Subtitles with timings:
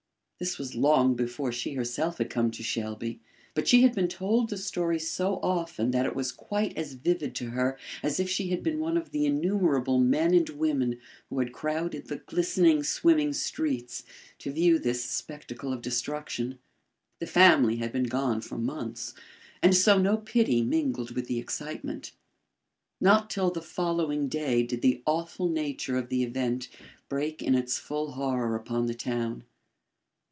[0.41, 3.19] This was long before she herself had come to Shelby;
[3.53, 7.35] but she had been told the story so often that it was quite as vivid
[7.35, 10.97] to her as if she had been one of the innumerable men and women
[11.29, 14.01] who had crowded the glistening, swimming streets
[14.39, 16.57] to view this spectacle of destruction.
[17.19, 19.13] The family had been gone for months,
[19.61, 22.13] and so no pity mingled with the excitement.
[22.99, 26.67] Not till the following day did the awful nature of the event
[27.09, 29.43] break in its full horror upon the town.